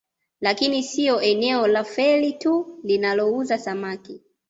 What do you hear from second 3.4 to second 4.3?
samaki